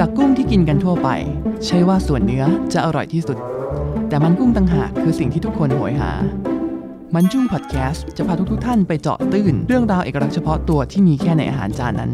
[0.00, 1.08] จากกุ้งที่กินกันทั่วไป
[1.66, 3.38] ใช่ว่าส่วนเนื้อจะอร่อยที่สุด
[4.08, 6.12] แต่มันกุ้งต่างหากคือสิ่งที่ทุกคนโหยหา
[7.14, 12.12] มันจุ้งพอดแคสต์จะพาทุกๆท่านไปเจาะตื้น เรื่องราวเอกลักษณ์เฉพาะตัวที่มีแค่ในอาหารจานนั้น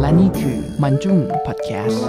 [0.00, 2.04] และนี่คือมันจุ้งพอดแคสต์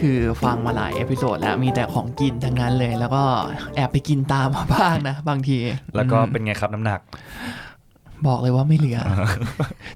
[0.00, 3.22] คือฟังมาหลาย episode แล้วมีแต่ของกินทั้งนั้นเลย แล้วก็
[3.76, 5.58] แอบไปกินตามมาบ้างนะ บางที
[5.96, 7.00] แล้วก็อืมเป็นไงครับน้ำหนัก
[8.26, 8.98] บอกเลยว่าไม่เหลือ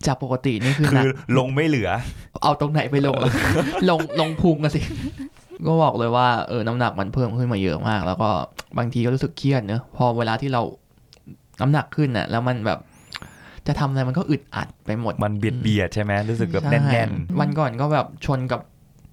[0.06, 1.06] จากปกตินี่คือหนักคือ
[1.38, 1.90] ลงไม่เหลือ
[2.42, 3.30] เอาตรงไหนไปลงล่ะ
[3.90, 4.80] ลงลงพุงกันสิ
[5.66, 8.30] ก็บอกเลยว่าเออน้ำหนักมันเพิ่มขึ้นมาเยอะมาก แล้วก็
[8.78, 10.62] บางทีก็รู้สึกเครียดเนอะพอเวลาที่เรา
[11.60, 12.78] น้ำหนักขึ้นน่ะ แล้วมันแบบ
[13.66, 17.10] จะทำอะไรมันก็อึดอัดไปหมด มันเบียดเบียดใช่ไหมรู้สึกแบบใช่แน่น
[17.40, 18.60] วันก่อนก็แบบชนกับ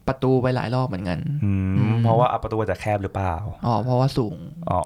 [0.09, 3.33] ประตูไปหลายรอบเหมือนกันๆอืมอืมเพราะว่าอัประตูจะแคบหรือเปล่า
[3.65, 4.35] อ๋อ เพราะว่าสูง
[4.69, 4.79] อ๋อ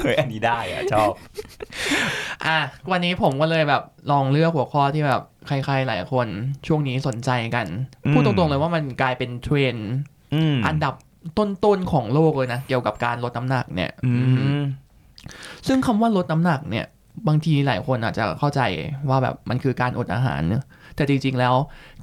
[0.00, 1.12] เฮ้ย อันนี้ได้อะชอบ
[2.46, 2.58] อะ
[2.90, 6.26] วันนี้ผมก็เลยแบบลองเลือกหัวข้อที่แบบใครๆหลายคน
[6.66, 7.66] ช่วงนี้สนใจกัน
[8.04, 9.90] อืมพูดตรงๆเลยว่ามันกลายเป็นเทรนด์
[10.34, 10.94] อืมอันดับ
[11.38, 14.12] ต้นๆของโลกเลยนะ เกี่ยวกับการลดน้ำหนักเนี่ยอื
[14.58, 14.62] ม
[15.66, 16.86] ซึ่งคำว่าลดน้ำหนักเนี่ย
[17.28, 18.60] บางทีหลายคนอาจจะเข้าใจ
[19.08, 20.64] ว่าแบบมันคือการอดอาหารเนอะ
[20.98, 21.54] แต่จริง ๆ แล้ว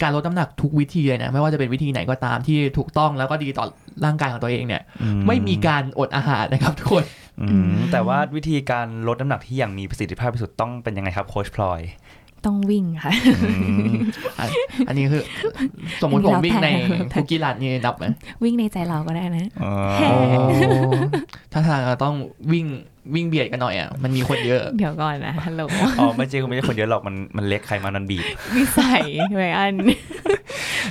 [0.02, 3.66] การลดน้ำหนักทุกวิธีเลยนะไม่ว่าจะเป็นวิธีไหนก็ตามที่ถูกต้องแล้วก็ดีต่อ
[4.06, 7.04] ร่างกายของตัวเองเนี่ยอืไม่มีการอดอาหารนะครับทุกคน
[7.42, 11.82] อืมแต่ว่าวิธีการลดน้ำหนักที่อย่างมีประสิทธิภาพที่สุดต้องเป็นยังไงครับโค้ชพลอย
[12.46, 13.12] ต้องวิ่งค่ะ
[13.46, 13.54] อื
[13.92, 13.94] ม
[14.40, 14.50] อัน
[14.88, 15.24] อันนี้คือ
[16.02, 18.06] สมมติผมวิ่งในแล้วแต่คุกกี้รันนี่นับไหม
[18.44, 20.10] วิ่งในใจเราก็ได้นะอ๋อแฮ่
[21.52, 22.16] ถ้าทางเราต้อง
[22.52, 22.66] วิ่ง
[23.14, 25.62] วิ่งเบียดกันหน่อยอะมันมีคนเยอะ เดี๋ยวก่อนนะฮัลโหล
[26.00, 28.24] อ๋อไม่ใช่ไม่ใช่คนเยอะหรอกมันมันเล็กใครมานันบีบ
[28.56, 29.04] นิสัย
[29.36, 29.74] ไว้อัน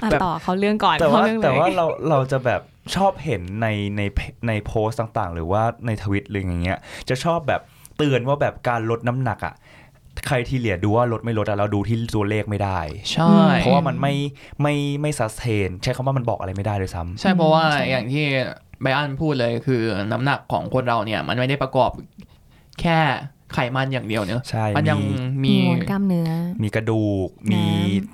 [0.03, 2.61] อะแต่ต่อเขาเรื่องก่อนแต่เขาว่าเรื่องเลแต่ว่ายเราเราจะแบบ
[2.97, 4.03] ชอบเห็นในใน
[4.49, 7.61] ในโพสต์ต่างๆ หรือว่าในทวิตหรืออย่างเงี้ย จะชอบแบบ
[7.97, 9.55] เตือนว่าแบบการลดน้ำหนักอะ
[10.29, 12.79] ใครที่เหลียดูว่าลดไม่ลดอะเราดูที่ตัวเลขไม่ได้
[13.13, 14.15] ใช่ เพราะว่ามันไม่
[14.63, 18.25] ไม่ไม่ซัสเทนใช้คำว่ามันบอกอะไรไม่ได้เลยซ้ำใช่เพราะว่าใช่อย่างที่
[18.83, 21.91] ไบอันพูดเลยคือน้ำหนักของคนเราเนี่ย มันไม่ได้ประกอบ
[22.81, 22.99] แค่
[23.55, 25.11] ไขมันอย่างเดียวเนอะใช่มันยังมี
[25.45, 26.31] มีมีมวลกล้ามเนื้อ
[26.63, 27.65] มีกระดูกน้ำมี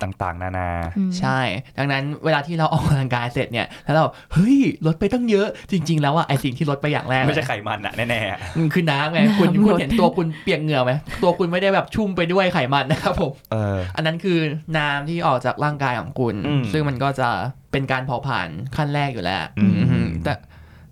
[0.01, 1.39] ต่างๆ นานาอืมใช่
[1.77, 10.91] ดังนั้นเวลาที่เราออกกำลังกายเสร็จเนี่ยแล้วเราเฮ้ยลดไปตั้งเยอะจริง ๆ แล้วอะไอสิ่งที่ลดไปอย่างแรกไม่ใช่ไขมันอะแน่ๆอะมันคือน้ำไงคุณน้ำลดคุณเห็นตัวคุณเปียกเหงื่อไหม
[11.23, 14.37] ตัวคุณไม่ได้แบบชุ่มไปด้วยไขมันนะครับผมเอออันนั้นคือ
[14.77, 17.29] น้ำที่ออกจากร่างกายของคุณอืมซึ่งมันก็จะ
[17.71, 20.33] เป็นการเผาผลาญขั้นแรกอยู่แล้วอืมอืมแต่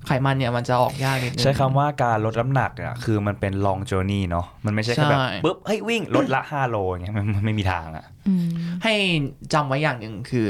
[0.10, 8.46] ไขมันเนี่ยมันจะออกยากนิดนึงใช้คำว่าการลดน้ำหนักเนี่ยคือมันเป็น long journey เนาะมันไม่ใช่แค่แบบใช่ปุ๊บเฮ้ยวิ่งลดละ 5 โลอย่างเงี้ยมันมันไม่มีทางอะอืม
[8.84, 8.94] ให้
[9.54, 10.46] จำไว้อย่างหนึ่งคือ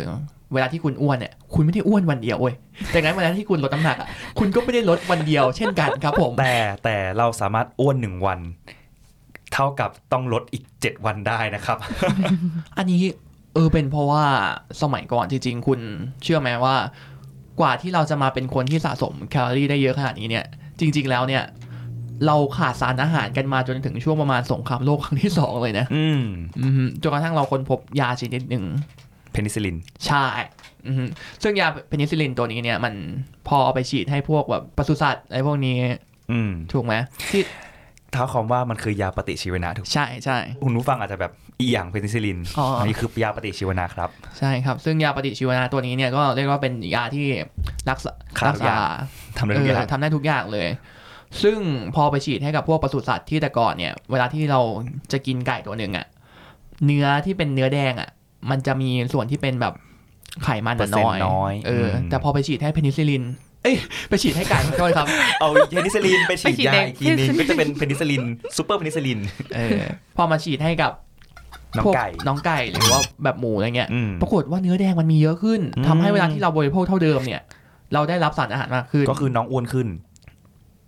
[0.53, 2.56] เวลาที่คุณอ้วนเนี่ยคุณไม่ได้อ้วนวันเดียวเว้ย
[2.92, 4.08] แต่งั้นเวลาที่คุณลดน้ำหนักอะ
[4.40, 8.40] คุณก็ไม่ได้ลดวันเดียว เช่นกันครับผมแต่แต่เราสามารถอ้วนหนึ่งวัน
[9.53, 11.78] เท่ากับต้องลดอีก 7 วันได้นะครับ
[12.78, 13.02] อันนี้
[13.53, 14.24] เออเป็นเพราะว่า
[14.81, 15.80] สมัยก่อนจริงๆคุณ
[16.24, 16.75] เชื่อไหมว่า
[17.59, 20.46] กว่าที่เราจะมาเป็นคนที่สะสมแคลอรี่ได้เยอะขนาดนี้เนี่ย
[20.80, 21.44] จริง ๆ แล้วเนี่ย
[22.25, 26.24] เราขาดสารอาหารกันมาจนถึงช่วงประมาณสงครามโลกครั้งที่สองเลยนะอืม
[26.59, 28.66] อืมจนกระทั่งเราค้นพบยาชนิดหนึ่ง
[29.31, 29.78] เพนิซิลิน
[30.08, 30.25] ใช่
[30.88, 31.08] อืม
[31.42, 32.94] ซึ่งยาเพนิซิลินตัวนี้เนี่ย มัน
[33.48, 35.78] พอเอาไปฉีดให้พวกแบบปศุสัตว์อะไรพวกนี้
[36.31, 36.94] อืมถูกไหม
[37.31, 37.42] ที่
[38.12, 44.09] เท้าความว่ามันคือยาปฏิชีวนะถูกใช่ใช่คุณผู้ฟังอาจจะแบบ อีหยังเพนิซิลินอ๋ออั นนี้คือยาปฏิชีวนะครับ
[44.40, 47.25] ใช่ครับ ซึ่งยาปฏิชีวนะตัวนี้เนี่ยก็เรียกว่าเป็นยาที่
[47.90, 50.68] รักษาฆ่ารักษาทุกอย่างทำได้ทุกอย่างเออทำได้ทุกอย่างเลย
[51.44, 51.58] ซึ่ง
[51.96, 54.59] พอไปฉีดให้กับพวกปศุสัตว์ที่แต่ก่อนเนี่ย เวลาที่เรา
[55.12, 56.06] จะกินไก่ตัวหนึ่งอะ
[56.86, 58.09] เนื้อที่เป็นเนื้อแดงอะ
[58.50, 59.74] มันจะมีส่วนที่เป็นแบบ
[60.44, 63.24] ไขมันเปอร์เซ็นต์น้อยอะน้อยเอออืม แต่พอไปฉีดให้เพนิซิลิน
[63.64, 63.75] เอ้ย
[64.09, 65.08] ไปฉีดให้ไก่ขอโทษครับ
[65.40, 68.24] เอาเพนิซิลินไปฉีดไปฉีดยาในอีกทีนึงก็จะเป็นเพนิซิลิน
[68.58, 69.19] ซูเปอร์เพนิซิลิน
[69.56, 69.80] เออ
[70.18, 70.92] พอมาฉีดให้กับ
[71.78, 77.44] น้องพวกไก่น้องไก่หรือว่าแบบหมูอะไรเงี้ยอืมปรากฏว่าเนื้อแดงมันมีเยอะขึ้นอืมทำให้เวลาที่เราบริโภคเท่าเดิมเนี่ย
[77.94, 79.90] เราได้รับสารอาหารมากขึ้น ก็คือน้องอ้วนขึ้น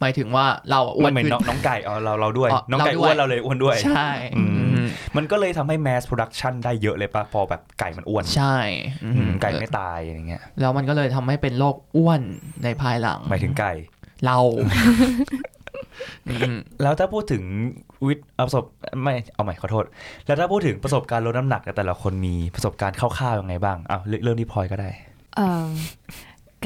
[0.04, 4.88] หมายถึงว่าเราอ้วนเหมือนขึ้นน้องน้องไก่เอาเราเราด้วยอ๋อน้องไก่เราด้วยอ้วนเราเลยอ้วนด้วย ใช่อืมอืม
[5.18, 8.58] มันก็เลยทำให้ mass production ได้เยอะเลยปะพอแบบไก่มันอ้วน ใช่
[9.04, 12.22] อืมอืมไก่ไม่ตายอย่างเงี้ยแล้วมันก็เลยทำให้เป็นโรคอ้วน
[12.64, 13.74] ในภายหลังหมายถึงไก่
[14.26, 14.70] เราอืม
[16.82, 17.44] แล้วถ้าพูดถึง
[18.06, 18.64] วิทย์ประสบ
[19.04, 19.86] ไม่เอาใหม่ขอโทษ
[20.26, 24.90] แล้วถ้าพูดถึงประสบการณ์ลดน้ำหนักเนี่ยแต่ละคนมีประสบการณ์คร่าวๆยังไงบ้างอ้าวเริ่มที่พลอยก็ได้
[25.36, 25.68] เอ่อ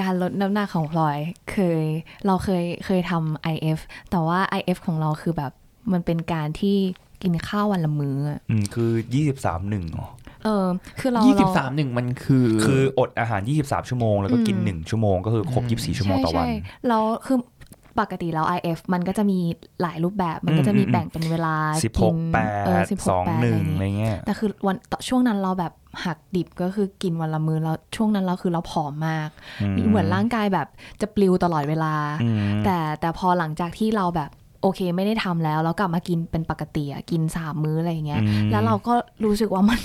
[0.02, 1.18] การลดน้ำหนักของพลอย
[1.52, 1.84] เคย
[2.26, 3.80] เราเคยเคยทำ IF
[4.12, 5.52] แต่ว่า IF ของเราคือแบบ
[5.92, 6.78] มันเป็นการที่
[7.24, 8.92] กินข้าววันละมื้ออะอืมคือ
[9.32, 10.08] 23หนึ่งเหรอ
[10.44, 10.68] เออ
[11.00, 17.38] คือเรายี่สิบเรสามหนึ่งมันคือ คืออดอาหาร23ชั่วโมง แล้วก็กินอืม1ชั่วโมงก็คือครบ24ชั่วโมงต่อวันใช่ใช่เราคือ
[18.00, 19.40] ปกติแล้ว IF มันก็จะมี
[19.82, 25.74] หลายรูปแบบมันก็จะมีอืมแบ่งเป็นเวลาสิบหกิกนแปเออดสิบหสกองแปดหอะไรนึ่งอย่างอะไรเงี้ยเงี้ยแต่คือวันต่อช่วงนั้นเราแบบ
[26.06, 29.30] หักดิบก็คือกินวันละมื้อแล้วช่วงนั้นเราคือเราผอมมาก
[29.90, 30.68] เหมือนร่างกายแบบ
[31.02, 31.94] จะปลิวตลอดเวลา
[32.24, 34.32] อืมแต่แต่พอหลังจากที่เราแบบ
[34.66, 38.94] โอเค ไม่ได้ทำแล้ว แล้วกลับมากินเป็นปกติอะกินสามมื้ออะไรอย่างเงี้ยอืมแล้วเราก็
[39.26, 39.80] รู้สึกว่ามัน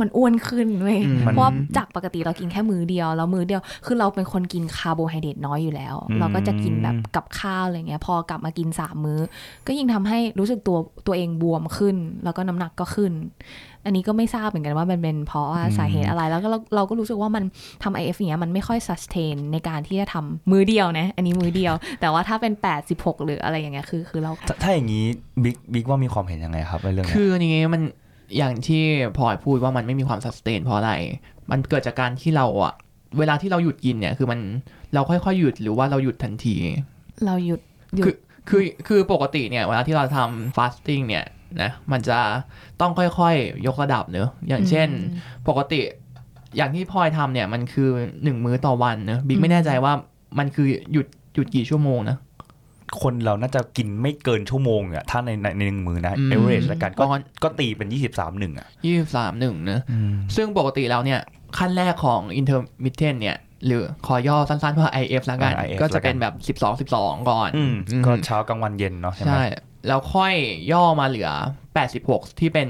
[0.00, 9.20] มันอ้วนขึ้นเว้ยอืมเพราะว่าจากปกติเรากินแค่มื้อเดียวแล้วมื้อเดียวคือเราเป็นคนกินคาร์โบไฮเดรตน้อยอยู่แล้วอืมเราก็จะกินแบบกับข้าวอะไรเงี้ย พอกลับมากินสามมื้อ
[9.66, 13.12] ก็ยิ่งทำให้รู้สึกตัวตัวเองบวมขึ้น แล้วก็น้ำหนักก็ขึ้น
[13.84, 17.44] อันนี้ก็ไม่ทราบเหมือนกันว่ามันเป็นเพราะว่าสาเหตุอะไรแล้วก็เราเราก็รู้สึกว่ามัน
[17.82, 25.04] ทำ IF อย่างเงี้ยมันไม่ค่อย sustain ในการที่จะทำมือเดียวนะอันนี้มือเดียว แต่ว่าถ้าเป็น8 16หรืออะไรอย่างเงี้ยคือคือเราถ้าถ้าอย่างนี้
[25.44, 27.82] บิ๊กบิ๊กว่ามีความเห็นยังไงครับในเรื่องเนี้ยคืออันนี้มัน
[28.36, 28.82] อย่างที่
[29.16, 30.92] พลอยพูดว่ามันไม่มีความส s ต a นเพราะอะไร
[31.50, 32.74] มันเกิดจากการที่เราอะ
[33.18, 34.40] เวลาที่เราหยุดกินเนี่ยคือมัน
[34.94, 36.56] เราค่อยๆหยุดหรือว่าเราหยุดทันที
[37.24, 37.60] เราหยุด
[37.96, 38.14] หยุดคือ
[38.48, 41.24] คือคือปกติเนี่ยเวลาที่เราทำ fasting เนี่ย
[41.62, 42.18] นะมันจะ
[42.80, 44.88] ต้องค่อยๆ ยกระดับเนอะอย่างเช่น
[45.48, 45.80] ปกติ
[46.56, 47.90] อย่างที่พลอยทำเนี่ยมันคือ
[48.24, 49.92] หนึ่งมื้อต่อวันเนอะบิ๊กไม่แน่ใจว่า
[50.38, 52.16] มันคือหยุดหยุดกี่ชั่วโมงนะ
[53.02, 59.80] คนเราน่าจะกินไม่เกินชั่วโมงอะถ้าในในในหนึ่งมือนะอืมเอเวอเรจแล้วกันก็ประมาณก็ตีเป็นยี่สิบสามหนึ่งอะยี่สิบสามหนึ่งเนอะ
[60.36, 61.20] ซึ่งปกติแล้วเนี่ย
[61.58, 63.36] ขั้นแรกของ intermittent เนี่ย
[63.66, 69.44] หรือขอย่อสั้นๆว่า IF แล้วกันอ่า IF ก็จะเป็นแบบ 12 12 ก่อนอืมอืมก็เช้ากลางวันเย็นเนาะใช่ไหมใช่
[69.86, 70.34] แล้วค่อย
[70.72, 71.30] ย่อมาเหลือ
[71.84, 72.68] 86 ที่เป็น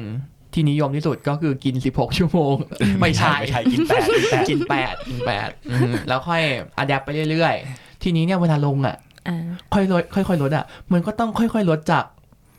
[0.54, 2.54] ที่นิยมที่สุดก็คือกิน 16 ชั่วโมง
[3.00, 6.42] ไม่ใช่ไม่ใช่กินแปดกินแปดกินแปดกินแปดอืมแล้วค่อย
[6.78, 8.96] อัดแอปไปเรื่อยๆ ทีนี้เนี่ยเวลาลงอะ
[9.28, 12.04] อ่าค่อยลดค่อยๆลดอะมันก็ต้องค่อยๆลดจาก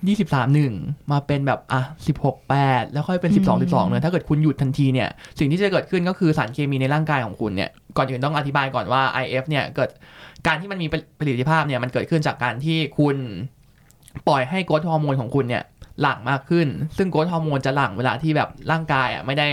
[0.09, 1.81] 23 1มาเป็นแบบอะ
[2.19, 5.09] 16 8แล้วค่อยเป็น12 12เนี่ยถ้าเกิดคุณหยุดทันทีเนี่ย
[5.39, 9.89] สิ่งที่จะเกิดขึ้นก็คือสารเคมีในร่างกายของคุณเนี่ย ก่อนอื่นต้องอธิบายก่อนว่า IF เนี่ยเกิด
[10.47, 10.87] การที่มันมี
[11.19, 13.17] ประสิทธิภาพเนี่ยมันเกิดขึ้นจากการที่คุณ
[14.27, 15.63] ปล่อยให้โกรทฮอร์โมนของคุณเนี่ย
[16.01, 16.67] หลั่งมากขึ้น
[16.97, 19.47] ซึ่ง growth hormone จะหลั่งเวลาที่แบบร่างกายอะไม่ได้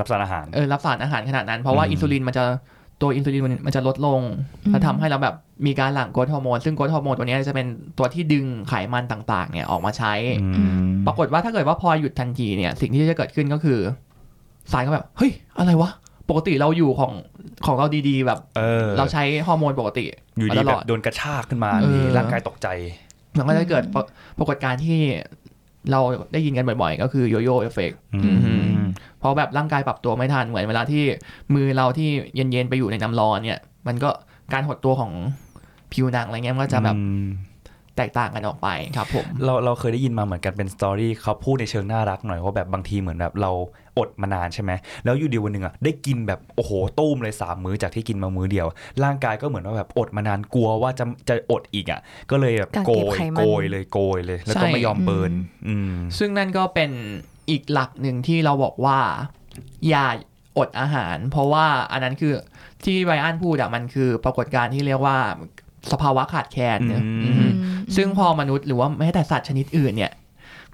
[0.00, 2.44] รับสารอาหารเออรับสารอาหารขนาดนั้น เพราะว่าอืมอินซูลินมันจะ
[3.02, 4.20] ตัวอินซูลินมันมันจะลดลง
[4.64, 5.34] อืมแล้วทำให้เราแบบ
[5.66, 7.66] มีการหลั่ง growth hormone ซึ่ง growth hormone ตัวเนี้ยจะเป็น
[7.98, 13.78] ตัวที่ดึงไขมันต่างๆ เนี่ยออกมาใช้อืมปรากฏว่าถ้าเกิดว่าพอหยุดทันทีเนี่ย สิ่งที่จะเกิดขึ้นก็คือ
[14.72, 15.90] ร่างกายก็แบบเฮ้ยอะไรวะ
[16.28, 17.12] ปกติเราอยู่ของ
[17.66, 20.04] ของเราดีๆ แบบเออเราใช้ฮอร์โมนปกติ
[20.38, 22.68] อยู่ดีมาตลอดแบบโดนกระชากขึ้นมาเออร่างกายตกใจ
[23.36, 24.00] มันก็จะเกิดปร
[24.38, 24.98] ปรากฏการณ์ที่
[25.90, 26.00] เรา
[26.32, 28.30] ได้ยินกันบ่อยๆ ก็คือ yoyo effect อื
[28.74, 28.76] ม
[29.18, 31.02] เพราะแบบร่างกายปรับตัวไม่ทันเหมือนเวลาที่
[31.54, 34.10] มือเราที่เย็นๆ ไปอยู่ในน้ำร้อนเนี่ย มันก็
[34.52, 35.12] การหดตัวของ
[35.92, 37.24] ผิวหนังอะไรเงี้ยมันก็จะแบบอืม
[37.96, 43.52] แตกต่างกันออกไปครับผมเราเราเคยได้ยินมาเหมือนกันเป็น story เขาพูดในเชิงน่ารักหน่อยว่าแบบบางทีเหมือนแบบเรา
[43.98, 44.72] อดมานานใช่ไหม
[45.04, 48.66] แล้วอยู่ดีวันหนึ่งอะได้กินแบบโอ้โหตุ้มเลยสามมื้อจากที่กินมามื้อเดียว
[49.04, 52.00] ร่างกายก็เหมือนว่าแบบอดมานานกลัวว่าจะจะอดอีกอะ
[52.30, 55.32] ก็เลยแบบกักโกเก็บยไขมันโกยเลยโกยเลย แล้วก็ใช่ไม่ยอมเบิร์น
[55.68, 56.90] อืมซึ่งนั่นก็เป็น
[57.50, 58.98] อีกหลักหนึ่งที่เราบอกว่า
[59.88, 60.06] อย่า
[60.58, 62.32] อดอาหาร เพราะว่าอันนั้นคือ
[62.84, 65.18] ที่ไบรอันพูดอะมันคือปรากฏการณ์ที่เรียกว่า
[65.92, 67.52] สภาวะขาดแคลนเนี่ยอืมอืม
[67.96, 70.12] ซึ่งพอมนุษย์หรือว่าแม้แต่สัตว์ชนิดอื่นเนี่ย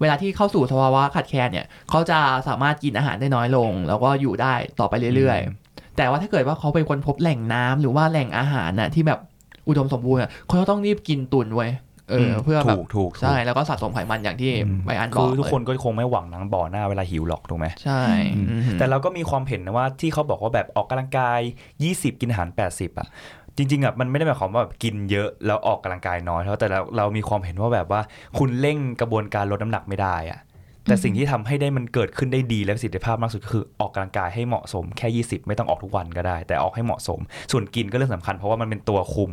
[0.00, 2.18] เวลาที่เข้าสู่สภาวะขาดแคลนเนี่ย เขาจะ
[2.48, 9.20] สามารถกินอาหารได้น้อยลง แล้วก็อยู่ได้ต่อไปเรื่อยๆ แต่ว่าถ้าเกิดว่าเขาเป็นคนพบแหล่งน้ำหรือว่าแหล่งอาหารน่ะที่แบบ
[9.68, 11.70] อุดมสมบูรณ์อะเขาจะต้องรีบกินตุนไว้ย
[12.10, 18.02] เอออเพื่อแบบถูกถูกใช่แล้วก็สะสมไขมันอย่างที่อืมไบรอันบคืออกทุกเลยคนก็คงไม่หวังนังบ่อหน้าเวลาหิวหรอกถูกไหมใช่
[18.34, 21.40] อืมอืมแต่เราก็มีความเห็นนะว่าที่เขาบอกว่าแบบออกกำลังกาย
[21.80, 23.08] 20 กินอาหาร 80 อะ
[23.56, 28.00] จริงๆอะมันไม่ได้หมายความว่าแบบกินเยอะแล้วออกกำลังกายน้อยเท่าแต่เราเรามีความเห็นว่าแบบว่า
[28.38, 30.40] คุณเร่งกระบวนการลดน้ำหนักไม่ได้อะ
[30.84, 37.20] แต่สิ่งที่ทำให้ได้มันเกิดขึ้นได้ดีและประสิทธิภาพมากสุดก็คือออกกำลังกายให้เหมาะสมแค่ 20 ไม่ต้องออกทุกวันก็ได้ แต่ออกให้เหมาะสม
[37.52, 39.32] ส่วนกินก็เรื่องสำคัญเพราะว่ามันเป็นตัวคุม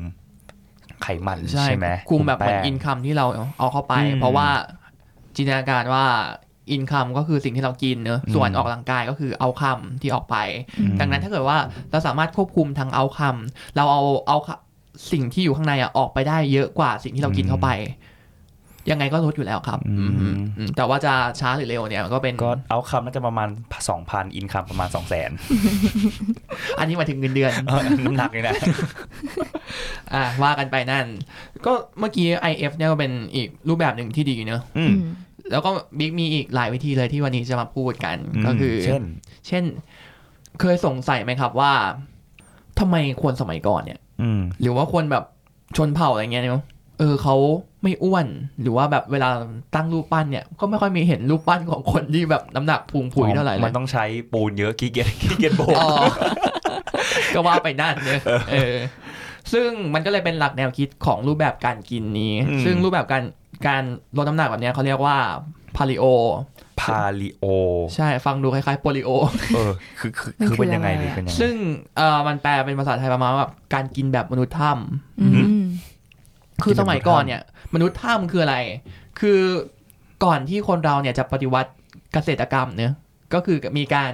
[1.03, 3.25] ไขมันใช่ใช่ไหมคุมแบบเหมือนแป้งอินคัมที่เรา
[3.57, 4.47] เอาเข้าไปอืมเพราะว่า
[5.35, 6.05] จินตนาการว่า
[6.71, 10.35] อินคัมก็คือสิ่งที่เรากินเนอะอืมส่วนออกกำลังกายก็คือเอาคัมที่ออกไป
[10.79, 11.57] อืมดังนั้นถ้าเกิดว่า
[11.91, 13.35] เราสามารถควบคุมทางเอาคัม
[13.75, 14.37] เราเอาเอา
[15.11, 17.69] สิ่งที่อยู่ข้างในอะออกไปได้เยอะกว่าสิ่งที่เรากินเข้าไป
[18.91, 23.49] ยังไงก็ลดอยู่แล้วครับอืมอืมอืมแต่ว่าจะช้าหรือเร็วเนี่ยก็เป็นก็เอาคำน่าจะประมาณ
[23.87, 28.55] 2,000อินคัมประมาณ200,000อันนี้หมายถึงเงินเดือนเออน้ำหนักเลยนะ
[30.13, 31.05] อ่าว่ากันไปนั่น
[31.65, 35.03] ก็เมื่อกี้ IF เนี่ยก็เป็นอีกรูปแบบหนึ่งที่ดีเนอะอือืมม
[35.51, 39.01] แล้วก็บิ๊กมีอีกหลายวิธีเลยที่วันนี้จะมาพูดกันก็คือ เช่น
[39.47, 39.63] เช่น
[40.59, 41.73] เคยสงสัยไหมครับว่า
[42.79, 45.23] ทำไมคนสมัยก่อนเนี่ยอืมหรือว่าคนแบบ
[45.77, 46.63] ชนเผ่าอะไรเงี้ยเนาะ
[46.99, 47.35] เออเขา
[47.83, 48.27] ไม่อ้วน
[48.61, 49.29] หรือว่าแบบเวลา
[49.75, 55.89] ตั้งรูปปั้นเนี่ย ก็ไม่ค่อยมีเห็นรูปปั้นของคนที่แบบน้ำหนักพุงผุยเท่าไหร่เลมันยต้องใช้ปูนเยอะขี้เกียจขี้เกียจโบกอ๋อ
[57.33, 58.21] ก็ว่าไปนั่นเนี่ย
[58.51, 58.75] เออ
[59.53, 63.23] ซึ่งมันก็เลยเป็นหลักแนวคิดของรูปแบบการกินนี้อืมซึ่งรูปแบบการ
[63.67, 63.83] การ
[64.17, 65.17] ลดน้ำหนักแบบเนี้ยเขาเรียกว่า
[65.75, 66.05] พาลิโอ
[66.81, 67.45] พาลิโอ
[67.95, 69.09] ใช่ฟังดูคล้ายๆโปลิโอ
[69.55, 71.53] เออคือคือมันคือเป็นคือยังไงอะไรดีอะเป็นยังไงซึ่ง
[71.97, 75.27] เอ่อมันแปลเป็นภาษาไทยประมาณว่าแบบการกินแบบมนุษย์ถ้ำอื
[75.61, 75.65] ม
[76.63, 77.41] คือสมัยก่อนเนี่ย
[77.73, 78.57] มนุษย์ถ้ำคืออะไร
[79.19, 79.39] คือ
[80.25, 81.71] ก่อนที่คนเราเนี่ยจะปฏิวัติ
[82.13, 82.93] เกษตรกรรมเนอะ
[83.33, 84.13] ก็คือมีการ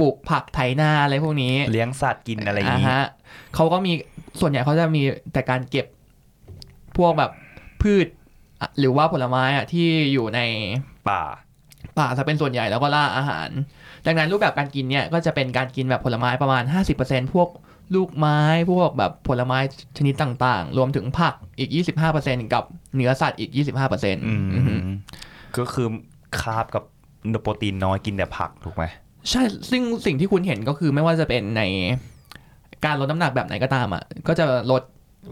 [0.00, 3.06] ปลูกผักไถนาอะไรพวกนี้ เลี้ยงสัตว์กินอะไรอย่างนี้ฮะ
[3.54, 3.92] เขาก็มี
[4.40, 5.02] ส่วนใหญ่เขาจะมี
[5.32, 5.86] แต่การเก็บ
[6.96, 7.30] พวกแบบ
[7.82, 8.06] พืช
[8.60, 10.40] อะหรือว่าผลไม้อะที่อยู่ใน
[11.08, 11.22] ป่า
[11.98, 13.48] ป่าจะเป็นส่วนใหญ่แล้วก็ล่าอาหาร
[14.06, 16.62] ดังนั้นรูปแบบการกินเนี่ยก็จะเป็นการกินแบบผลไม้ประมาณ
[16.98, 17.48] 50%พวก
[17.94, 18.40] ลูกไม้
[18.70, 19.58] พวกแบบผลไม้
[19.98, 21.70] ชนิดต่างๆ รวมถึงผักอีก
[22.12, 22.64] 25%กับ
[22.96, 24.74] เนื้อสัตว์อีก 25%อืมอือฮึ
[25.56, 25.88] ก็คือ
[26.40, 26.84] คาร์บกับ
[27.42, 28.84] โปรตีนน้อยกินแต่ผักถูกไหม
[29.30, 31.62] ใช่ซึ่งสิ่งที่คุณเห็นก็คือไม่ว่าจะเป็นใน
[32.84, 34.82] การลดน้ำหนักแบบไหนก็ตามอะก็จะลด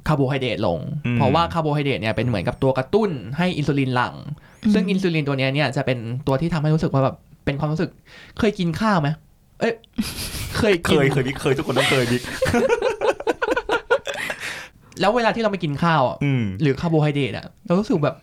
[0.09, 0.79] คาร์โบไฮเดรตลง
[1.15, 4.15] เพราะว่าคาร์โบไฮเดรตเนี่ยเป็นเหมือนกับตัวกระตุ้นให้อินซูลินหลั่ง
[4.73, 7.91] ซึ่งอินซูลินตัวเนี้ยเนี่ยจะเป็นตัวที่ทำให้รู้สึกว่าแบบเป็นความรู้สึก
[8.39, 9.09] เคยกินข้าวไหม
[9.61, 9.75] เอ้ย
[10.57, 12.23] เคยเคยกินเคยบิ๊กเคยทุกคนต้องเคยบิ๊ก
[15.01, 18.17] แล้วเวลาที่เราไปกินข้าวอะอืมหรือคาร์โบไฮเดรตอะเรารู้สึกแบบ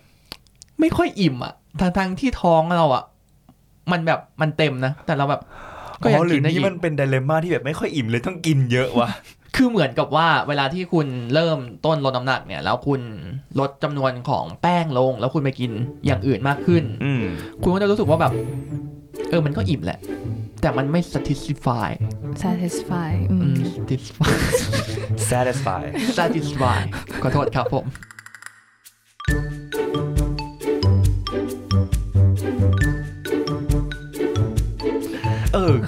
[0.79, 3.03] ไม่ค่อยอิ่มอะทางทางๆที่ท้องเราอะ
[3.91, 5.41] มันแบบมันเต็มนะ แต่เราแบบ
[6.03, 9.09] ก็อ๋ยังอหรืกิอนได้นี่อีมันกเป็นไดเลม่าที่แบบไม่ค่อยอิ่มเลยต้องกินเยอะวะ
[9.55, 13.01] คือเหมือนกับว่าเวลาที่คุณเริ่มต้นลดน้ำหนักเนี่ย แล้วคุณ
[13.59, 15.71] ลดจำนวนของแป้งลง แล้วคุณไปกิน
[16.05, 17.23] อย่างอื่นมากขึ้นอืม
[17.63, 18.33] คุณก็จะรู้สึกว่าแบบ
[19.29, 19.99] เออมันก็อิ่มแหละ
[20.61, 21.89] แต่มันไม่ satisfy
[22.43, 23.57] satisfy อือืมม
[23.89, 24.33] satisfy
[25.29, 25.83] satisfy
[26.17, 26.79] satisfy
[27.23, 27.85] ขอโทษครับผม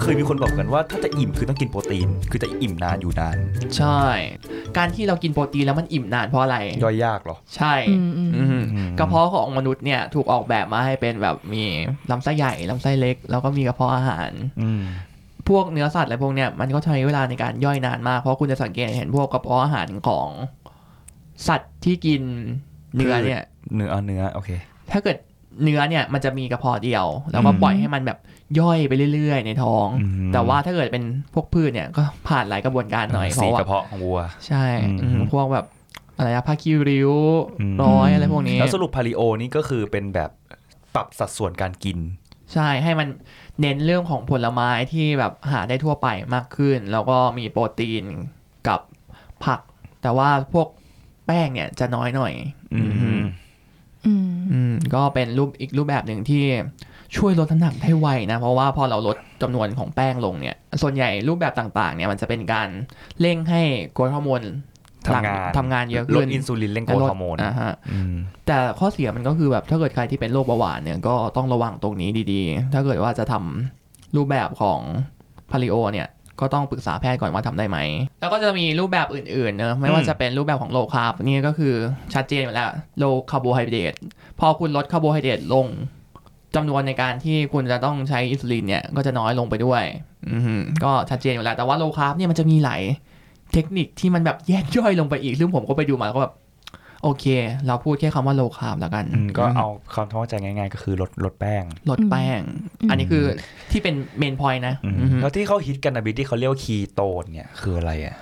[0.05, 3.37] เออเคยมีคนบอกกันว่าถ้าจะอิ่มคือต้องกินโปรตีน คือจะอิ่มนานอยู่นาน
[3.77, 4.01] ใช่
[4.77, 11.63] การที่เรากินโปรตีนแล้วมันอิ่มนานเพราะอะไร ย่อยยากเหรอ ใช่อืมอืมอืมอืมกระเพาะของมนุษย์เนี่ยถูกออกแบบมาให้เป็นแบบมี
[12.11, 14.31] ลำไส้ใหญ่ลำไส้เล็ก แล้วก็มีกระเพาะอาหาร
[14.61, 14.81] อืม
[15.49, 20.29] พวกเนื้อสัตว์อะไรพวกเนี้ยมันก็ใช้เวลาในการย่อยนานมากเพราะคุณจะสังเกตเห็นพวกกระเพาะอาหารของ
[21.47, 22.21] สัตว์ที่กิน
[22.95, 23.41] เนื้อเนี่ย
[23.75, 24.49] เนื้อเอาเนื้อโอเค
[24.91, 25.17] ถ้าเกิด
[25.63, 28.17] เนื้อเนี่ยมันจะมีกระเพาะเดียว แล้วก็อืมปล่อยให้มันแบบ
[28.59, 35.65] ย่อยไปเรื่อยๆ ในท้องอืมแต่ว่าถ้าเกิดเป็นพวกพืชเนี่ยก็ผ่านหลายกระบวนการหน่อยเพสีราะกว่าระเพาะของวัว ใช่อืมอืมพวกแบบ
[36.17, 37.11] อะไรอะผ้าคิริ้ว
[37.59, 40.31] อืมร้อยอะไรพวกนี้ แล้วสรุปพาริโอนี่ก็คือเป็นแบบ
[40.95, 41.97] ปรับสัดส่วนการกิน
[42.53, 43.07] ใช่ให้มัน
[43.61, 48.03] เน้นเรื่องของผลไม้ที่แบบหาได้ทั่วไปมากขึ้น แล้วก็มีโปรตีน
[48.67, 48.79] กับ
[49.45, 49.59] ผัก
[50.01, 50.67] แต่ว่าพวก
[51.25, 52.33] แป้งเนี่ยจะน้อยหน่อย
[52.73, 53.21] อืมอืม
[54.51, 56.43] อืมก็เป็นรูปอีกรูปแบบหนึ่งที่
[57.17, 62.67] ช่วยลดน้ำหนักได้ไวนะเพราะว่าพอเราลดจำนวนของแป้งลงเนี่ยส่วนใหญ่รูปแบบต่างๆเนี่ยมันจะเป็นการ
[63.21, 63.61] เร่งให้
[63.97, 64.41] growth hormone
[65.11, 68.13] หลั่งทำงานทำงานเยอะขึ้นลดอินซูลินเร่ง growth hormone อ่าฮะอืม
[68.47, 74.79] แต่ข้อเสียมันก็คือแบบถ้าเกิดใครที่เป็นโรคเบาหวานเนี่ยก็ต้องระวังตรงนี้ดีๆ ถ้าเกิดว่าจะทำรูปแบบของ
[75.51, 76.07] Paleo เนี่ย
[76.39, 77.77] ก็ต้องปรึกษาแพทย์ก่อนว่าทำได้ไหม
[78.21, 81.73] แล้วก็จะมีรูปแบบอื่นๆเนอะไม่ว่าอืมจะเป็นรูปแบบของ low carb นี่ก็คือ
[82.13, 82.69] ชัดเจนอยู่แล้ว
[82.99, 83.93] low carbohydrate
[84.39, 85.67] พอคุณลดคาร์โบไฮเดรตลง
[86.55, 89.83] จำนวนในการที่คุณจะต้องใช้อินซูลินเนี่ยก็จะน้อยลงไปด้วย
[90.31, 92.81] อือหือก็ชัดเจนอยู่แล้ว แต่ว่า low carb เนี่ยมันจะมีหลาย
[93.53, 96.33] เทคนิคที่มันแบบแยกย่อยลงไปอีก ซึ่งผมก็ไปดูมาแล้วก็แบบ
[97.03, 97.25] โอเค
[97.67, 102.39] เราพูดแค่คำว่า low carb แล้วกันอืมก็เอาความเข้าใจง่ายๆ ก็คือลดลดแป้ง ลดแป้ง
[102.89, 103.23] อันนี้คือ
[103.71, 108.15] ที่เป็น main point นะอืมอือฮึแล้วที่เขาฮิตกันนะบิ๊กที่เขาเรียกว่าคีโตนเนี่ยคืออะไรอะ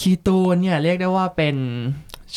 [0.00, 1.56] คีโตนเนี่ยเรียกได้ว่าเป็น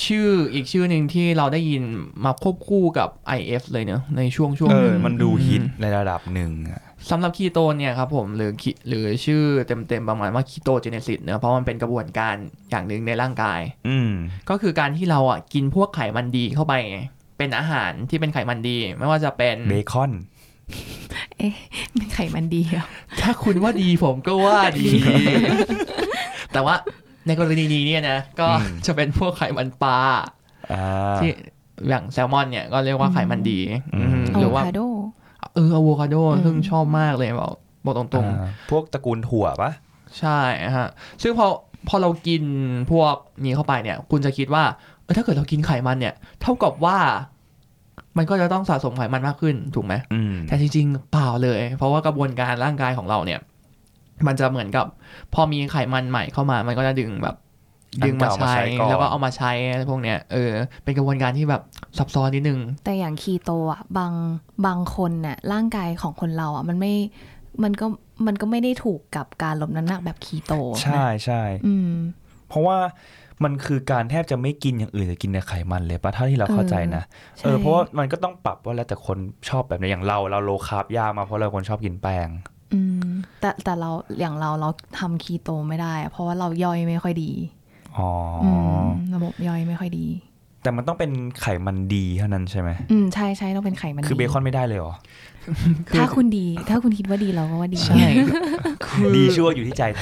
[0.06, 1.84] ชื่ออีกชื่อหนึ่งที่เราได้ยิน
[2.26, 12.36] มาควบคู่กับ IF เลยเนอะในช่วงช่วงหนึ่งเออมันดูฮิตในระดับหนึ่งอะสำหรับคีโตนเนี่ยครับผมหรือ ke- หรือชื่อเต็มๆประมาณว่า ketogenesis เนอะเพราะมันเป็นกระบวนการ
[12.70, 14.12] อย่างหนึ่งในร่างกาย อืม
[14.50, 16.74] ก็คือการที่เราอะกินพวกไขมันดีเข้าไป
[17.38, 20.12] เป็นอาหารที่เป็นไขมันดี ไม่ว่าจะเป็นเบคอน
[21.96, 22.86] เป็นไขมันดีเหรอ
[23.22, 24.90] ถ้าคุณว่าดีผมก็ว่าดี
[26.54, 26.76] แต่ว่า
[27.28, 29.98] ในกรณีนี้เนี่ยนะก็อืมจะเป็นพวกไขมันปลา
[30.72, 31.32] อ่าที่
[31.90, 33.60] อย่างแซลมอนเนี่ยก็เรียกว่าไขมันดี
[33.96, 34.82] อืมอืมอะหโวรือว่าคาโด
[35.56, 37.54] เอออะโวคาโดอืมซึ่งชอบมากเลยบอก
[37.86, 40.40] บอกตรงอ่าพวกตระกูลถั่วปะๆใช่
[40.78, 40.90] ฮะ
[41.24, 41.48] ซึ่งพอ
[41.88, 42.44] พอเรากิน
[42.92, 44.64] พวกนี้เข้าไปเนี่ย คุณจะคิดว่า
[45.04, 46.98] เออถ้าเกิดเรากินไขมันเนี่ย เท่ากับว่า
[48.18, 53.40] มันก็จะต้องสะสมไขมันมากขึ้นถูกไหมอืมแต่จริงๆเปล่าเลย เพราะว่ากระบวนการร่างกายของเราเนี่ย
[54.28, 54.86] มันจะเหมือนกับ
[55.34, 57.36] พอมีไขมันใหม่เข้ามา มันก็จะดึงแบบ
[58.06, 58.54] ดึงมาใช้
[58.90, 60.52] แล้วก็เอามาใช้อะไรพวกเนี้ยเออ
[60.84, 61.62] เป็นกระบวนการที่แบบ
[61.98, 64.14] ซับซ้อนนิดนึง แต่อย่างคีโตอะบาง
[64.66, 66.94] บางคนน่ะร่างกายของคนเราอะมันไม่
[67.64, 67.86] มันก็
[68.28, 71.92] มันก็ไม่ได้ถูกกับการลดน้ำหนักแบบคีโตนะใช่ใช่อืม
[72.48, 72.78] เพราะว่า
[73.44, 77.04] มันคือการแทบจะไม่กินอย่างอื่นจะกินแต่ไขมันเลยปะเท่าที่เราเข้าใจนะ
[77.38, 79.18] ใช่เออเพราะว่ามันก็ต้องปรับว่าแล้วแต่คน
[79.50, 82.28] ชอบแบบไหนอย่างเรา เราโลคาร์บยากมาเพราะเราคนชอบกินแป้ง
[82.74, 83.10] อืม
[83.40, 87.32] แต่แต่เราอย่างเราเราทำคีโตไม่ได้อะเพราะว่าเราย่อยไม่ค่อยดี
[87.98, 88.10] อ๋อ
[88.44, 88.46] อ
[88.86, 90.08] มระบบย่อยไม่ค่อยดี
[90.64, 91.12] แต่มันต้องเป็น
[91.42, 94.96] ไขมันดีเท่านั้นใช่ไหมอืมใช่ใช่ต้องเป็นไขมันคือเบดีคอนไม่ได้เลยเหรอ
[95.98, 98.06] ถ้าคุณดี ถ้าคุณคิดว่าดีเราก็ว่าดีใช่
[98.86, 100.02] คือดีชั่วอยู่ที่ใจท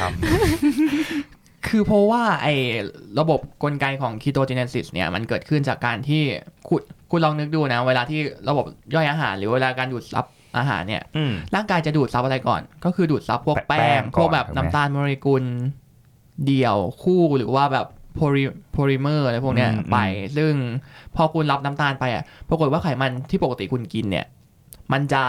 [0.84, 2.56] ำคือเพราะว่าไอ้
[3.20, 6.22] ระบบกลไกของ ketogenesis เนี่ยมันเกิดขึ้นจากการที่
[6.68, 10.26] คุณคุณลองนึกดูนะ เวลาที่ระบบย่อยอาหาร หรือเวลาการดูดซับ
[10.58, 15.44] อาหารเนี่ยอืมร่างกายจะดูดซับอะไรก่อน ก็คือดูดซับพวกแป้แป้งงก่อนพวกแบบถูกไหมน้ำตาลโมเลกุล
[16.46, 19.98] เดี่ยวคู่หรือว่าแบบโพลิโพลิเมอร์อะไรพวกเนี้ยอืมไป
[20.38, 20.54] ซึ่ง
[21.16, 24.26] พอคุณรับน้ำตาลไปอะปรากฏว่าไขมันที่ปกติคุณกินเนี่ย
[24.92, 25.24] มันจะ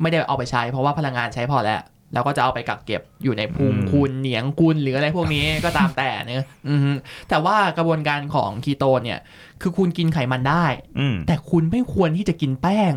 [0.00, 1.80] ไม่ได้เอาไปใช้ เพราะว่าพลังงานใช้พอแล้ว
[2.12, 6.92] แล้วก็จะเอาไปกักเก็บอยู่ในพุงคุณเหนียงคุณหรืออะไรพวกนี้ก็ตามแต่เนอะอือฮึ
[7.28, 9.18] แต่ว่ากระบวนการของคีโตเนี่ย
[9.62, 10.64] คือคุณกินไขมันได้
[10.98, 12.94] อืมแต่คุณไม่ควรที่จะกินแป้ง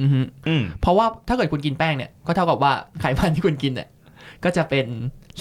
[0.00, 3.88] อือฮึอืมเพราะว่าถ้าเกิดคุณกินแป้งเนี่ยก็เท่ากับว่าไขมันที่คุณกินเนี่ย
[4.44, 4.86] ก็จะเป็น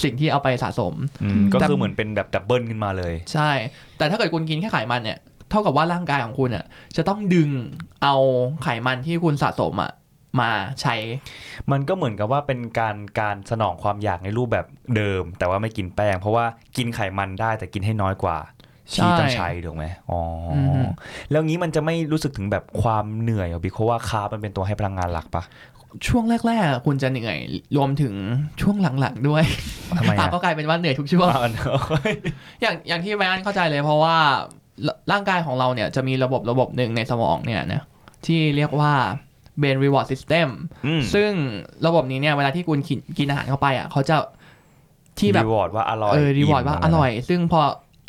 [0.03, 3.51] สิ่งที่เอาไปสะสม อืมก็คือเหมือนเป็นแบบดับเบิลขึ้นมาเลย ใช่
[3.98, 5.18] แต่ถ้าเกิดคุณกินแค่ไขมันเนี่ย
[5.50, 6.65] เท่ากับว่าร่างกายของคุณอะ
[6.98, 7.50] จะต้องดึง
[8.03, 8.15] เอา
[8.63, 9.91] ไขมันที่คุณสะสมอะ
[10.41, 10.51] มา
[10.82, 10.96] ใช้
[11.72, 14.65] มันก็เหมือนกับว่าเป็นการการสนองความอยากในรูปแบบ
[14.96, 16.46] เดิม แต่ว่าไม่กินแป้ง เพราะว่า
[16.77, 18.59] กินไขมันได้แต่กินให้น้อยกว่าใช่
[18.96, 20.19] ที่ต้องใช้ถูกไหมอ๋อ
[20.51, 20.81] ออฮึ
[21.31, 25.43] แล้วงี้มันจะไม่รู้สึกถึงแบบความเหนื่อยเหรอบิ๊กเพราะว่าคาร์บมันเป็นตัวให้พลังงานหลักปะ
[26.08, 27.38] ช่วงแรกๆอะคุณจะเหนื่อย
[27.77, 28.13] รวมถึง
[28.62, 29.43] ช่วงหลังๆด้วย
[29.98, 31.81] ทำไมอะอะก็กลายเป็นว่าเหนื่อยทุกช่วงอะเนอะ
[32.62, 34.15] อย่างอย่างที่ไบอันเข้าใจเลย เพราะว่า
[34.88, 37.81] ร่ร่างกายของเราเนี่ยจะมีระบบระบบหนึ่งในสมองเนี่ยนะ
[38.25, 38.93] ที่เรียกว่า
[39.62, 40.50] brain reward system
[40.86, 41.31] อืมซึ่ง
[41.88, 44.15] ระบบนี้เนี่ยเวลาที่คุณกินกินอาหารเข้าไปอะเขาจะ
[45.19, 47.62] ที่แบบ reward ว่าอร่อยเออ reward ว่าอร่อย ซึ่งพอ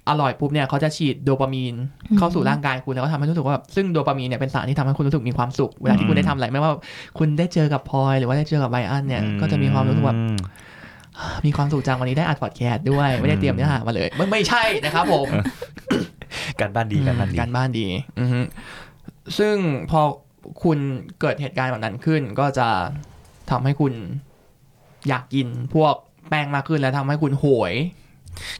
[0.08, 1.74] อร่อยปุ๊บเนี่ยเขาจะฉีดโดปามีน
[2.18, 6.72] เข้าสู่ร่างกายคุณแล้วก็ทำให้รู้สึกว่าแบบซึ่งโดปามีนเนี่ยเป็นสารที่ทำให้คุณรู้สึกมีความสุข เวลาที่คุณได้ทำอะไรไม่ว่า
[7.18, 10.36] คุณได้เจอกับพลอยหรือว่าได้เจอกับไบอันเนี่ยก็จะมีความรู้สึกแบบอืม
[11.46, 15.26] มีความสุขจังวันนี้ได้อัดพอดแคสต์ด้วยไม่ได้เตรียมเนื้อหามาเลยไม่ไม่ใช่นะครับผม
[16.60, 17.86] การบ้านดีการบ้านดีการบ้านดี
[18.20, 18.40] อือฮึ
[19.38, 19.56] ซึ่ง
[19.90, 20.00] พอ
[20.64, 20.78] คุณ
[21.20, 22.68] เกิดเหตุการณ์แบบนั้นขึ้น ก็จะ
[23.50, 23.92] ทำให้คุณ
[25.08, 25.94] อยากกินพวก
[26.28, 27.72] แป้งมากขึ้นและทำให้คุณโหย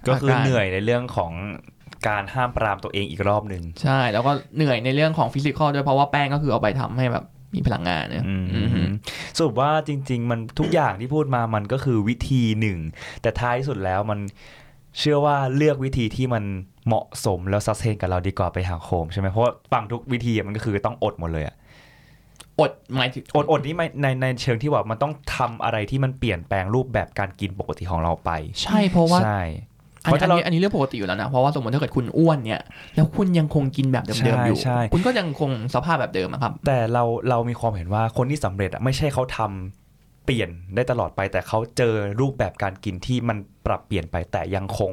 [0.08, 1.32] ก็คืออาการเหนื่อยในเรื่องของ
[2.08, 8.82] การห้ามปรามตัวเองอีกรอบหนึ่งใช่ แล้วก็เหนื่อยในเรื่องของฟิสิกอลด้วยเพราะว่าแป้งก็คือเอาไปทำให้แบบมีพลังงานเนอะอืมอือฮึ
[9.36, 12.78] สรุปว่าจริง ๆ มันทุกอย่างที่พูดมามันก็คือวิธีหนึ่ง
[13.22, 14.18] แต่ท้ายที่สุดแล้วมัน
[14.98, 16.44] เชื่อว่าเลือกวิธีที่มัน
[16.86, 21.54] เหมาะสมแล้วซัสเทนกับเราดีกว่าไปหาโคมใช่ไหมเพราะว่าฟังทุกวิธีอะมันก็คือต้องอดหมดเลยอะ
[22.60, 28.30] อดหมายถึงอดอดนี่ไม่ในในเชิงที่ว่ามันต้องทำอะไรที่มันเปลี่ยนแปลงรูปแบบการกินปกติของเราไป
[28.62, 29.40] ใช่เพราะว่าใช่
[30.04, 32.62] อันเพราะถ้าเรานี้อันนี้เรื่องปกติอยู่แล้วนะ เพราะว่าสมมติถ้าเกเกิดคุณอ้วนเนี่ย
[32.96, 44.92] แล้วคุณยังคงกินแบบเดิมๆอยู่ใช่ใช่คุณก็ยังคงสภาพแบบเดิมอะครับ แต่เราเรามีความเห็นว่าคนที่สำเร็จอะไม่ใช่เขาทำเปลี่ยนได้ตลอดไป แต่เขาเจอรูปแบบการกินที่มันปรับเปลี่ยนไปแต่ยังคง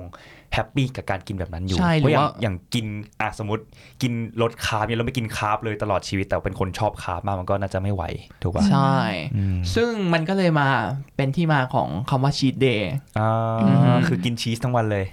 [0.54, 2.86] happy กับการกินแบบนั้นอยู่ใช่หรือเพราะอย่างว่าอย่างกิน
[3.22, 3.64] อะสมมติ
[4.02, 8.04] กินลดคาร์บเนี่ยเราไม่กินคาร์บเลยตลอดชีวิต แต่เป็นคนชอบคาร์บมากมันก็น่าจะไม่ไหว
[8.44, 8.96] ถูกป่ะใช่
[9.36, 10.68] อืมซึ่งมันก็เลยมา
[11.18, 13.32] เป็นที่มาของคำว่าชีตเดย์อ่า
[13.62, 15.06] อือฮึคือกินชีสทั้งวันเลย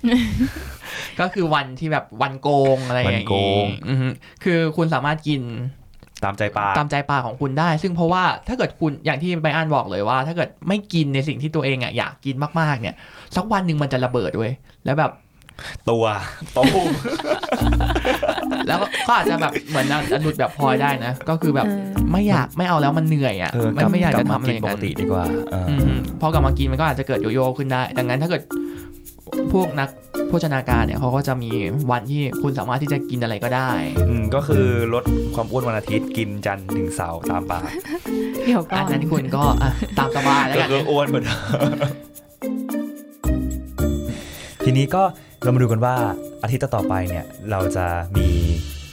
[1.20, 4.08] ก็คือวันที่แบบวันโกงอะไรอย่างวันโกงอือฮึ
[4.44, 5.42] คือคุณสามารถกิน
[6.24, 12.96] ตามใจปากตามใจปากของคุณได้ ซึ่งเพราะว่าถ้าเกิดคุณอย่างที่ไบอันบอกเลยว่า ถ้าเกิดไม่กินในสิ่งที่ตัวเองอะอยากกินมากๆเนี่ย
[13.36, 14.52] สักวันหนึ่งมันจะระเบิดเว้ย
[14.84, 15.12] แล้วแบบ
[15.90, 16.04] ตัว
[16.56, 16.88] ตูม
[18.68, 28.42] แล้วก็ก็อาจจะแบบเหมือนอนุดแบบพลอยได้นะ ก็คือแบบเออไม่อยากไม่เอาแล้วมันเหนื่อยอะเออไม่ไม่อยากจะลับทำอะไรกิอนย่างปกนั้นติดีกว่าเออออืมพอกลับมากินมันก็อาจจะเกิดโยโย่ขึ้นได้ ดังนั้นถ้าเกิด
[29.52, 29.88] พวกนัก
[30.28, 31.50] โภชนาการเนี่ยเขาก็จะมี
[31.90, 33.70] วันที่คุณสามารถที่จะกินอะไรก็ได้
[34.08, 37.68] อืมก็คือลดความอ้วนวันอาทิตย์กินจันทร์ถึงเสาร์ตามปาก
[38.44, 41.38] เดี๋ยวก่อัอนนนั้นคุณก็อะตามสบายแล้วก็กันคืออ้วนเหมือนเดิม
[44.64, 45.02] ทีนี้ก็
[45.44, 45.94] เรามาดูกันว่า
[46.42, 48.28] อาทิตย์ต่อๆไปเนี่ยเราจะมี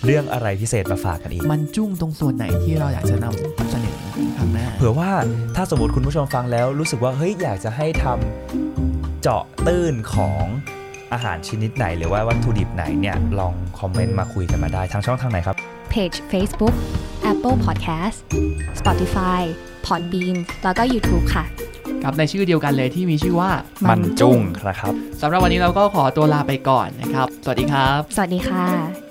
[0.05, 3.95] เรื่องอะไรพิเศษมาฝากกันอีก มันจุ้งตรงส่วนไหนที่เราอยากจะนำเสนอ
[4.37, 5.11] ครั้งหน้า เผื่อว่า
[5.55, 10.43] ถ้าสมมติคุณผู้ชมฟังแล้วรู้สึกว่าเฮ้ยอยากจะให้ทำเจาะตื้นของ
[11.13, 15.55] อาหารชนิดไหน หรือว่าวัตถุดิบไหนเนี่ยลองคอมเมนต์มาคุยกันมาได้ทางช่องทางไหนครับ
[15.89, 16.75] เพจ Facebook
[17.31, 18.17] Apple Podcast
[18.79, 19.41] Spotify
[19.85, 21.45] Podbean แล้วก็ YouTube ค่ะ
[22.03, 23.51] ครับในชื่อเดียวกันเลยที่มีชื่อว่า
[23.89, 29.10] มันจุ้งนะครับสำหรับวันนี้เราก็ขอตัวลาไปก่อนนะครับ สวัสดีครับ สวัสดีค่ะ